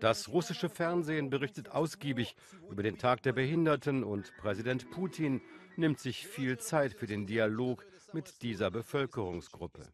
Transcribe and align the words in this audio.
Das 0.00 0.28
russische 0.28 0.68
Fernsehen 0.68 1.30
berichtet 1.30 1.70
ausgiebig 1.70 2.36
über 2.70 2.82
den 2.82 2.98
Tag 2.98 3.22
der 3.22 3.32
Behinderten 3.32 4.04
und 4.04 4.32
Präsident 4.36 4.90
Putin 4.90 5.40
nimmt 5.76 5.98
sich 5.98 6.26
viel 6.26 6.58
Zeit 6.58 6.92
für 6.94 7.06
den 7.06 7.26
Dialog 7.26 7.84
mit 8.12 8.42
dieser 8.42 8.70
Bevölkerungsgruppe. 8.70 9.92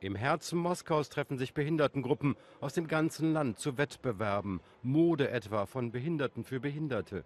Im 0.00 0.14
Herzen 0.14 0.58
Moskaus 0.60 1.08
treffen 1.08 1.38
sich 1.38 1.54
Behindertengruppen 1.54 2.36
aus 2.60 2.72
dem 2.72 2.86
ganzen 2.86 3.32
Land 3.32 3.58
zu 3.58 3.78
Wettbewerben, 3.78 4.60
Mode 4.82 5.28
etwa 5.30 5.66
von 5.66 5.90
Behinderten 5.90 6.44
für 6.44 6.60
Behinderte. 6.60 7.24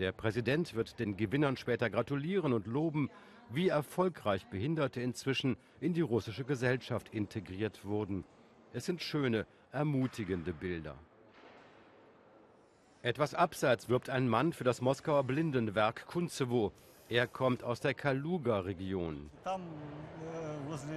Der 0.00 0.12
Präsident 0.12 0.74
wird 0.74 0.98
den 0.98 1.16
Gewinnern 1.16 1.56
später 1.56 1.90
gratulieren 1.90 2.52
und 2.52 2.66
loben, 2.66 3.10
wie 3.50 3.68
erfolgreich 3.68 4.46
Behinderte 4.48 5.00
inzwischen 5.00 5.56
in 5.80 5.92
die 5.92 6.00
russische 6.00 6.44
Gesellschaft 6.44 7.08
integriert 7.10 7.84
wurden. 7.84 8.24
Es 8.72 8.84
sind 8.84 9.02
schöne, 9.02 9.46
ermutigende 9.72 10.52
Bilder. 10.52 10.94
Etwas 13.00 13.34
abseits 13.34 13.88
wirbt 13.88 14.10
ein 14.10 14.28
Mann 14.28 14.52
für 14.52 14.64
das 14.64 14.80
Moskauer 14.80 15.24
Blindenwerk 15.24 16.06
Kunzewo. 16.06 16.72
Er 17.08 17.26
kommt 17.26 17.64
aus 17.64 17.80
der 17.80 17.94
Kaluga-Region. 17.94 19.30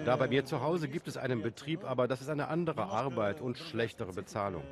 Da 0.03 0.15
bei 0.17 0.27
mir 0.27 0.43
zu 0.43 0.61
Hause 0.61 0.89
gibt 0.89 1.07
es 1.07 1.15
einen 1.15 1.41
Betrieb, 1.41 1.85
aber 1.85 2.07
das 2.07 2.21
ist 2.21 2.29
eine 2.29 2.49
andere 2.49 2.83
Arbeit 2.83 3.39
und 3.39 3.57
schlechtere 3.57 4.11
Bezahlung. 4.11 4.63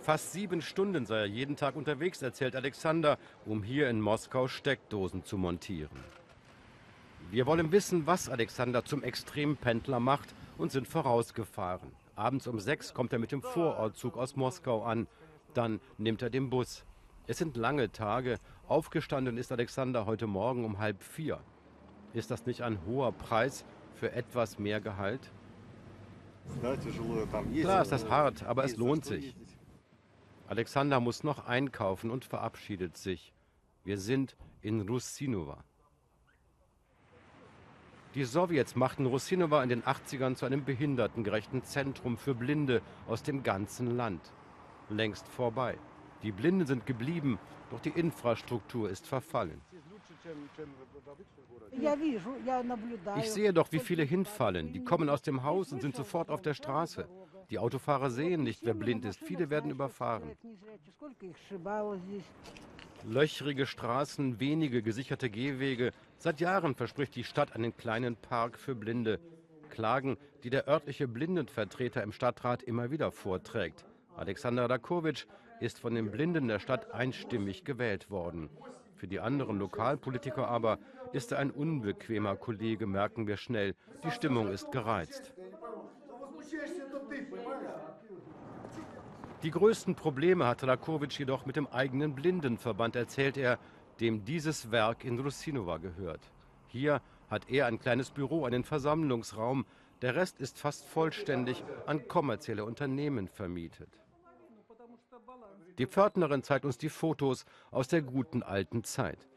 Fast 0.00 0.32
sieben 0.32 0.62
Stunden 0.62 1.06
sei 1.06 1.18
er 1.18 1.26
jeden 1.26 1.54
Tag 1.54 1.76
unterwegs, 1.76 2.22
erzählt 2.22 2.56
Alexander, 2.56 3.18
um 3.44 3.62
hier 3.62 3.88
in 3.88 4.00
Moskau 4.00 4.48
Steckdosen 4.48 5.22
zu 5.22 5.36
montieren. 5.36 5.98
Wir 7.30 7.44
wollen 7.44 7.72
wissen, 7.72 8.06
was 8.06 8.30
Alexander 8.30 8.86
zum 8.86 9.02
Extrempendler 9.02 10.00
macht 10.00 10.34
und 10.56 10.72
sind 10.72 10.88
vorausgefahren. 10.88 11.92
Abends 12.16 12.46
um 12.46 12.58
sechs 12.58 12.94
kommt 12.94 13.12
er 13.12 13.18
mit 13.18 13.32
dem 13.32 13.42
Vorortzug 13.42 14.16
aus 14.16 14.34
Moskau 14.34 14.82
an. 14.82 15.06
Dann 15.52 15.78
nimmt 15.98 16.22
er 16.22 16.30
den 16.30 16.48
Bus. 16.48 16.86
Es 17.26 17.36
sind 17.36 17.58
lange 17.58 17.92
Tage. 17.92 18.38
Aufgestanden 18.66 19.36
ist 19.36 19.52
Alexander 19.52 20.06
heute 20.06 20.26
Morgen 20.26 20.64
um 20.64 20.78
halb 20.78 21.02
vier. 21.02 21.38
Ist 22.14 22.30
das 22.30 22.46
nicht 22.46 22.62
ein 22.62 22.78
hoher 22.86 23.12
Preis 23.12 23.66
für 23.94 24.10
etwas 24.12 24.58
mehr 24.58 24.80
Gehalt? 24.80 25.30
Klar 27.60 27.82
ist 27.82 27.92
das 27.92 28.08
hart, 28.08 28.42
aber 28.44 28.64
es 28.64 28.78
lohnt 28.78 29.04
sich. 29.04 29.36
Alexander 30.46 30.98
muss 30.98 31.24
noch 31.24 31.44
einkaufen 31.44 32.10
und 32.10 32.24
verabschiedet 32.24 32.96
sich. 32.96 33.34
Wir 33.84 33.98
sind 33.98 34.34
in 34.62 34.80
Russinova. 34.80 35.62
Die 38.18 38.24
Sowjets 38.24 38.74
machten 38.74 39.06
Russinova 39.06 39.62
in 39.62 39.68
den 39.68 39.84
80ern 39.84 40.34
zu 40.34 40.44
einem 40.44 40.64
behindertengerechten 40.64 41.62
Zentrum 41.62 42.16
für 42.16 42.34
Blinde 42.34 42.82
aus 43.06 43.22
dem 43.22 43.44
ganzen 43.44 43.96
Land. 43.96 44.20
Längst 44.88 45.28
vorbei. 45.28 45.78
Die 46.24 46.32
Blinden 46.32 46.66
sind 46.66 46.84
geblieben, 46.84 47.38
doch 47.70 47.78
die 47.78 47.90
Infrastruktur 47.90 48.90
ist 48.90 49.06
verfallen. 49.06 49.60
Ich 53.20 53.30
sehe 53.30 53.52
doch, 53.52 53.70
wie 53.70 53.78
viele 53.78 54.02
hinfallen. 54.02 54.72
Die 54.72 54.82
kommen 54.82 55.08
aus 55.08 55.22
dem 55.22 55.44
Haus 55.44 55.72
und 55.72 55.80
sind 55.80 55.94
sofort 55.94 56.28
auf 56.28 56.42
der 56.42 56.54
Straße. 56.54 57.06
Die 57.50 57.60
Autofahrer 57.60 58.10
sehen 58.10 58.42
nicht, 58.42 58.64
wer 58.64 58.74
blind 58.74 59.04
ist. 59.04 59.20
Viele 59.20 59.48
werden 59.48 59.70
überfahren. 59.70 60.32
Löchrige 63.04 63.66
Straßen, 63.66 64.40
wenige 64.40 64.82
gesicherte 64.82 65.30
Gehwege. 65.30 65.92
Seit 66.18 66.40
Jahren 66.40 66.74
verspricht 66.74 67.14
die 67.14 67.24
Stadt 67.24 67.54
einen 67.54 67.76
kleinen 67.76 68.16
Park 68.16 68.58
für 68.58 68.74
Blinde. 68.74 69.20
Klagen, 69.70 70.18
die 70.42 70.50
der 70.50 70.68
örtliche 70.68 71.06
Blindenvertreter 71.06 72.02
im 72.02 72.12
Stadtrat 72.12 72.62
immer 72.62 72.90
wieder 72.90 73.12
vorträgt. 73.12 73.84
Alexander 74.16 74.68
Rakowitsch 74.68 75.26
ist 75.60 75.78
von 75.78 75.94
den 75.94 76.10
Blinden 76.10 76.48
der 76.48 76.58
Stadt 76.58 76.92
einstimmig 76.92 77.64
gewählt 77.64 78.10
worden. 78.10 78.50
Für 78.96 79.06
die 79.06 79.20
anderen 79.20 79.58
Lokalpolitiker 79.58 80.48
aber 80.48 80.78
ist 81.12 81.32
er 81.32 81.38
ein 81.38 81.52
unbequemer 81.52 82.36
Kollege, 82.36 82.86
merken 82.86 83.26
wir 83.26 83.36
schnell. 83.36 83.74
Die 84.04 84.10
Stimmung 84.10 84.48
ist 84.48 84.72
gereizt. 84.72 85.32
Die 89.44 89.52
größten 89.52 89.94
Probleme 89.94 90.46
hatte 90.46 90.66
Rakowitsch 90.66 91.20
jedoch 91.20 91.46
mit 91.46 91.54
dem 91.54 91.68
eigenen 91.68 92.14
Blindenverband, 92.16 92.96
erzählt 92.96 93.36
er, 93.36 93.58
dem 94.00 94.24
dieses 94.24 94.72
Werk 94.72 95.04
in 95.04 95.18
Rusinova 95.18 95.78
gehört. 95.78 96.20
Hier 96.66 97.00
hat 97.30 97.48
er 97.48 97.66
ein 97.66 97.78
kleines 97.78 98.10
Büro, 98.10 98.44
einen 98.44 98.64
Versammlungsraum. 98.64 99.64
Der 100.02 100.16
Rest 100.16 100.40
ist 100.40 100.58
fast 100.58 100.84
vollständig 100.86 101.62
an 101.86 102.08
kommerzielle 102.08 102.64
Unternehmen 102.64 103.28
vermietet. 103.28 103.88
Die 105.78 105.86
Pförtnerin 105.86 106.42
zeigt 106.42 106.64
uns 106.64 106.76
die 106.76 106.88
Fotos 106.88 107.46
aus 107.70 107.86
der 107.86 108.02
guten 108.02 108.42
alten 108.42 108.82
Zeit. 108.82 109.28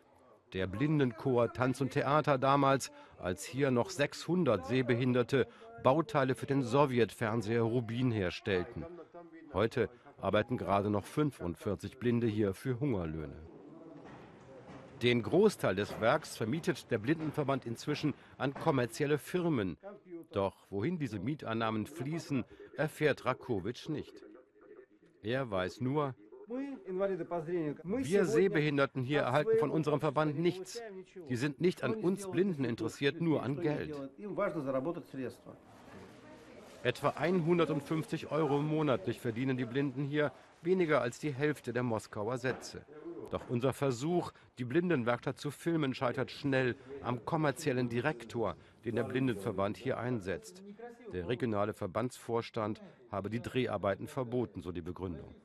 Der 0.54 0.66
Blindenchor 0.66 1.54
Tanz 1.54 1.80
und 1.80 1.92
Theater 1.92 2.40
damals, 2.40 2.92
als 3.20 3.46
hier 3.46 3.70
noch 3.70 3.92
600 3.92 4.66
Sehbehinderte 4.66 5.48
Bauteile 5.84 6.34
für 6.34 6.48
den 6.48 6.64
Sowjetfernseher 6.64 7.62
Rubin 7.62 8.12
herstellten. 8.12 8.86
Heute 9.54 9.90
arbeiten 10.20 10.58
gerade 10.58 10.90
noch 10.90 11.06
45 11.06 11.98
Blinde 11.98 12.28
hier 12.28 12.54
für 12.54 12.80
Hungerlöhne. 12.80 13.36
Den 15.02 15.24
Großteil 15.24 15.76
des 15.76 16.00
Werks 16.00 16.38
vermietet 16.38 16.92
der 16.92 17.00
Blindenverband 17.00 17.66
inzwischen 17.66 18.14
an 18.38 18.54
kommerzielle 18.54 19.18
Firmen. 19.18 19.78
Doch 20.32 20.56
wohin 20.70 21.00
diese 21.00 21.20
Mieteinnahmen 21.20 21.88
fließen, 21.88 22.46
erfährt 22.78 23.26
Rakowitsch 23.26 23.90
nicht. 23.90 24.24
Er 25.24 25.50
weiß 25.50 25.82
nur, 25.82 26.16
wir 26.48 28.26
Sehbehinderten 28.26 29.04
hier 29.04 29.22
erhalten 29.22 29.58
von 29.58 29.72
unserem 29.72 30.00
Verband 30.00 30.38
nichts. 30.38 30.82
Die 31.30 31.36
sind 31.36 31.62
nicht 31.62 31.84
an 31.84 31.96
uns 31.96 32.30
Blinden 32.30 32.64
interessiert, 32.64 33.22
nur 33.22 33.42
an 33.42 33.60
Geld. 33.60 33.96
Etwa 36.84 37.10
150 37.10 38.32
Euro 38.32 38.60
monatlich 38.60 39.20
verdienen 39.20 39.56
die 39.56 39.66
Blinden 39.66 40.04
hier, 40.04 40.32
weniger 40.64 41.02
als 41.02 41.20
die 41.20 41.32
Hälfte 41.32 41.74
der 41.74 41.84
Moskauer 41.84 42.40
Sätze. 42.40 42.84
Doch 43.30 43.50
unser 43.50 43.72
Versuch, 43.72 44.32
die 44.58 44.66
Blindenwerkstatt 44.66 45.38
zu 45.38 45.52
filmen, 45.52 45.94
scheitert 45.94 46.32
schnell 46.32 46.76
am 47.04 47.24
kommerziellen 47.24 47.88
Direktor, 47.88 48.56
den 48.84 48.96
der 48.96 49.04
Blindenverband 49.04 49.78
hier 49.78 50.00
einsetzt. 50.00 50.64
Der 51.14 51.28
regionale 51.28 51.74
Verbandsvorstand 51.74 52.82
habe 53.12 53.30
die 53.30 53.42
Dreharbeiten 53.42 54.08
verboten, 54.08 54.64
so 54.64 54.72
die 54.72 54.82
Begründung. 54.82 55.36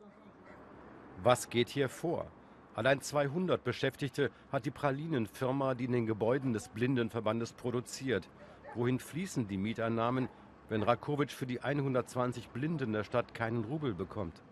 Was 1.22 1.50
geht 1.50 1.68
hier 1.68 1.90
vor? 1.90 2.30
Allein 2.74 3.00
200 3.02 3.62
Beschäftigte 3.62 4.30
hat 4.50 4.64
die 4.64 4.70
Pralinenfirma, 4.70 5.74
die 5.74 5.84
in 5.84 5.92
den 5.92 6.06
Gebäuden 6.06 6.54
des 6.54 6.68
Blindenverbandes 6.68 7.52
produziert. 7.52 8.28
Wohin 8.74 8.98
fließen 8.98 9.48
die 9.48 9.56
Mieteinnahmen, 9.56 10.28
wenn 10.68 10.82
Rakowitsch 10.82 11.32
für 11.32 11.46
die 11.46 11.60
120 11.60 12.48
Blinden 12.48 12.92
der 12.92 13.04
Stadt 13.04 13.34
keinen 13.34 13.64
Rubel 13.64 13.94
bekommt? 13.94 14.42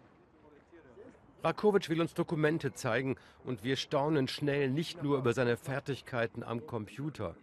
Rakowitsch 1.43 1.91
will 1.91 2.01
uns 2.01 2.15
Dokumente 2.15 2.73
zeigen 2.73 3.17
und 3.45 3.65
wir 3.65 3.77
staunen 3.77 4.29
schnell 4.29 4.71
nicht 4.71 5.03
nur 5.03 5.19
über 5.19 5.35
seine 5.35 5.57
Fertigkeiten 5.57 6.43
am 6.43 6.67
Computer. 6.67 7.37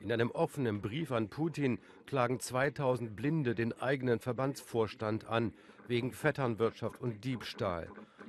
In 0.00 0.12
einem 0.12 0.30
offenen 0.30 0.80
Brief 0.80 1.12
an 1.12 1.28
Putin 1.28 1.78
klagen 2.06 2.40
2000 2.40 3.14
Blinde 3.16 3.54
den 3.54 3.72
eigenen 3.80 4.18
Verbandsvorstand 4.18 5.26
an 5.26 5.52
wegen 5.88 6.12
Vetternwirtschaft 6.12 7.00
und 7.00 7.24
Diebstahl. 7.24 7.88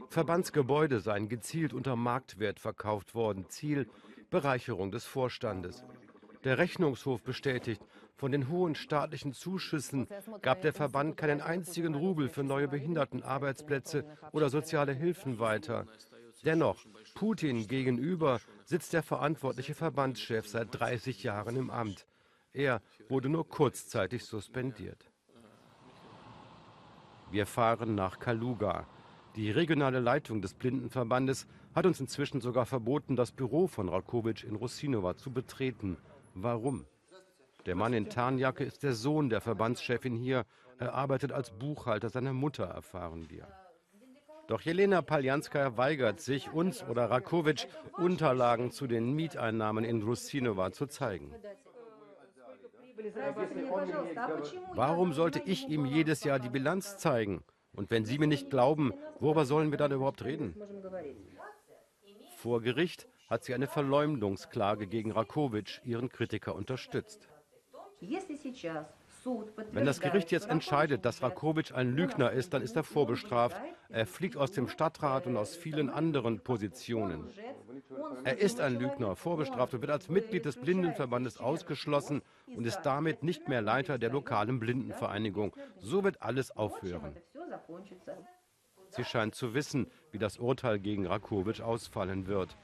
Verbandsgebäude 0.10 1.00
seien 1.00 1.30
gezielt 1.30 1.74
unter 1.74 1.96
Marktwert 1.96 2.60
verkauft 2.60 3.16
worden. 3.16 3.46
Ziel 3.48 3.88
Bereicherung 4.30 4.92
des 4.92 5.06
Vorstandes. 5.06 5.86
Der 6.44 6.58
Rechnungshof 6.58 7.22
bestätigt, 7.22 7.82
von 8.16 8.32
den 8.32 8.50
hohen 8.50 8.76
staatlichen 8.76 9.34
Zuschüssen 9.34 10.08
gab 10.42 10.62
der 10.62 10.74
Verband 10.74 11.18
keinen 11.18 11.42
einzigen 11.42 11.96
Rubel 11.96 12.30
für 12.30 12.44
neue 12.44 12.68
Behindertenarbeitsplätze 12.68 14.06
oder 14.32 14.50
soziale 14.50 14.94
Hilfen 14.94 15.40
weiter. 15.40 15.86
Dennoch, 16.44 16.84
Putin 17.14 17.68
gegenüber 17.68 18.40
sitzt 18.66 18.94
der 18.94 19.04
verantwortliche 19.04 19.76
Verbandschef 19.76 20.48
seit 20.48 20.68
30 20.72 21.24
Jahren 21.24 21.56
im 21.56 21.70
Amt. 21.70 22.08
Er 22.54 22.82
wurde 23.10 23.30
nur 23.30 23.48
kurzzeitig 23.48 24.26
suspendiert. 24.26 25.12
Wir 27.30 27.46
fahren 27.46 27.96
nach 27.96 28.20
Kaluga. 28.20 28.88
Die 29.36 29.52
regionale 29.52 30.00
Leitung 30.00 30.42
des 30.42 30.54
Blindenverbandes 30.54 31.48
hat 31.74 31.86
uns 31.86 32.00
inzwischen 32.00 32.42
sogar 32.42 32.66
verboten, 32.66 33.16
das 33.16 33.32
Büro 33.32 33.68
von 33.68 33.88
Rakowitsch 33.88 34.44
in 34.44 34.56
Russinova 34.56 35.16
zu 35.16 35.32
betreten. 35.32 35.98
Warum? 36.34 36.86
Der 37.66 37.76
Mann 37.76 37.94
in 37.94 38.10
Tarnjacke 38.10 38.64
ist 38.64 38.84
der 38.84 38.94
Sohn 38.94 39.30
der 39.30 39.42
Verbandschefin 39.42 40.16
hier. 40.16 40.46
Er 40.80 40.94
arbeitet 40.94 41.32
als 41.32 41.52
Buchhalter 41.52 42.10
seiner 42.10 42.34
Mutter, 42.34 42.66
erfahren 42.66 43.30
wir. 43.30 43.48
Doch 44.48 44.62
Jelena 44.62 45.02
Paljanskaja 45.02 45.78
weigert 45.78 46.20
sich, 46.20 46.52
uns 46.52 46.84
oder 46.84 47.10
Rakowitsch 47.10 47.68
Unterlagen 47.98 48.72
zu 48.72 48.88
den 48.88 49.14
Mieteinnahmen 49.14 49.84
in 49.84 50.02
Russinova 50.02 50.72
zu 50.72 50.88
zeigen. 50.88 51.34
Warum 54.74 55.14
sollte 55.14 55.42
ich 55.46 55.70
ihm 55.70 55.86
jedes 55.86 56.24
Jahr 56.24 56.40
die 56.40 56.50
Bilanz 56.50 56.98
zeigen? 56.98 57.44
Und 57.74 57.90
wenn 57.92 58.06
Sie 58.06 58.18
mir 58.18 58.28
nicht 58.28 58.50
glauben, 58.50 58.94
worüber 59.20 59.46
sollen 59.46 59.72
wir 59.72 59.78
dann 59.78 59.92
überhaupt 59.92 60.24
reden? 60.24 60.56
Vor 62.38 62.62
Gericht 62.62 63.08
hat 63.32 63.46
sie 63.46 63.54
eine 63.54 63.68
Verleumdungsklage 63.68 64.88
gegen 64.88 65.14
Rakovic, 65.14 65.80
ihren 65.86 66.10
Kritiker, 66.10 66.54
unterstützt. 66.54 67.30
Wenn 69.72 69.86
das 69.86 70.02
Gericht 70.02 70.32
jetzt 70.32 70.50
entscheidet, 70.50 71.06
dass 71.06 71.22
Rakovic 71.22 71.74
ein 71.74 71.96
Lügner 71.96 72.32
ist, 72.32 72.54
dann 72.54 72.62
ist 72.62 72.76
er 72.76 72.84
vorbestraft. 72.84 73.56
Er 73.88 74.06
fliegt 74.06 74.36
aus 74.36 74.52
dem 74.52 74.68
Stadtrat 74.68 75.28
und 75.28 75.38
aus 75.38 75.56
vielen 75.56 75.90
anderen 75.90 76.42
Positionen. 76.42 77.30
Er 78.26 78.40
ist 78.40 78.60
ein 78.60 78.78
Lügner, 78.78 79.16
vorbestraft 79.16 79.76
und 79.76 79.82
wird 79.82 79.92
als 79.92 80.10
Mitglied 80.10 80.44
des 80.44 80.58
Blindenverbandes 80.58 81.38
ausgeschlossen 81.38 82.24
und 82.48 82.66
ist 82.66 82.82
damit 82.82 83.24
nicht 83.24 83.48
mehr 83.48 83.62
Leiter 83.62 83.98
der 83.98 84.10
lokalen 84.10 84.60
Blindenvereinigung. 84.60 85.56
So 85.80 86.04
wird 86.04 86.22
alles 86.22 86.52
aufhören. 86.52 87.16
Sie 88.90 89.06
scheint 89.06 89.36
zu 89.36 89.54
wissen, 89.54 89.90
wie 90.12 90.18
das 90.18 90.38
Urteil 90.38 90.80
gegen 90.80 91.08
Rakovic 91.08 91.62
ausfallen 91.62 92.28
wird. 92.28 92.58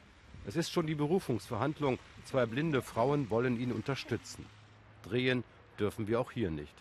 Es 0.48 0.56
ist 0.56 0.72
schon 0.72 0.88
die 0.88 0.96
Berufungsverhandlung. 0.96 2.00
Zwei 2.24 2.46
blinde 2.46 2.82
Frauen 2.82 3.30
wollen 3.30 3.60
ihn 3.60 3.74
unterstützen. 3.74 4.46
Drehen 5.04 5.44
dürfen 5.78 6.08
wir 6.08 6.22
auch 6.22 6.32
hier 6.32 6.50
nicht. 6.50 6.74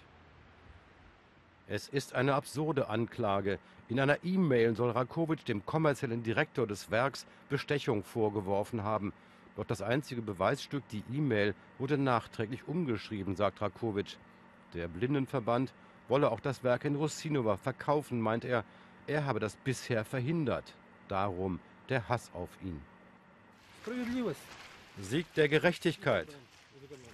Es 1.66 1.88
ist 1.88 2.14
eine 2.14 2.34
absurde 2.34 2.88
Anklage. 2.88 3.58
In 3.88 3.98
einer 3.98 4.22
E-Mail 4.22 4.76
soll 4.76 4.92
Rakovic 4.92 5.44
dem 5.46 5.66
kommerziellen 5.66 6.22
Direktor 6.22 6.68
des 6.68 6.92
Werks 6.92 7.26
Bestechung 7.48 8.04
vorgeworfen 8.04 8.84
haben. 8.84 9.12
Doch 9.56 9.64
das 9.64 9.82
einzige 9.82 10.22
Beweisstück, 10.22 10.84
die 10.90 11.02
E-Mail, 11.12 11.56
wurde 11.78 11.98
nachträglich 11.98 12.68
umgeschrieben, 12.68 13.34
sagt 13.34 13.60
Rakovic. 13.60 14.16
Der 14.74 14.86
Blindenverband 14.86 15.72
wolle 16.06 16.30
auch 16.30 16.40
das 16.40 16.62
Werk 16.62 16.84
in 16.84 16.94
Rusinova 16.94 17.56
verkaufen, 17.56 18.20
meint 18.20 18.44
er. 18.44 18.62
Er 19.08 19.24
habe 19.24 19.40
das 19.40 19.56
bisher 19.56 20.04
verhindert. 20.04 20.72
Darum 21.08 21.58
der 21.88 22.08
Hass 22.08 22.30
auf 22.32 22.50
ihn. 22.62 22.80
Sieg 25.00 25.32
der 25.34 25.48
Gerechtigkeit. 25.48 26.28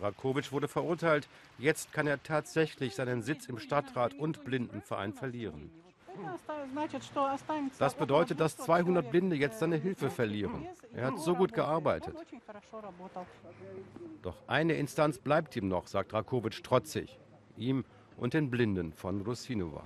Rakovic 0.01 0.53
wurde 0.53 0.69
verurteilt. 0.69 1.29
Jetzt 1.59 1.93
kann 1.93 2.07
er 2.07 2.23
tatsächlich 2.23 2.95
seinen 2.95 3.23
Sitz 3.23 3.47
im 3.47 3.59
Stadtrat 3.59 4.15
und 4.15 4.45
Blindenverein 4.45 5.13
verlieren. 5.13 5.71
Das 7.79 7.95
bedeutet, 7.95 8.41
dass 8.41 8.57
200 8.57 9.11
Blinde 9.11 9.37
jetzt 9.37 9.59
seine 9.59 9.77
Hilfe 9.77 10.11
verlieren. 10.11 10.67
Er 10.95 11.07
hat 11.07 11.19
so 11.19 11.35
gut 11.35 11.53
gearbeitet. 11.53 12.15
Doch 14.23 14.37
eine 14.47 14.75
Instanz 14.75 15.19
bleibt 15.19 15.57
ihm 15.57 15.69
noch, 15.69 15.87
sagt 15.87 16.13
Rakovic 16.13 16.63
trotzig. 16.63 17.19
Ihm 17.57 17.85
und 18.17 18.35
den 18.35 18.51
Blinden 18.51 18.93
von 18.93 19.23
Rusinova. 19.23 19.85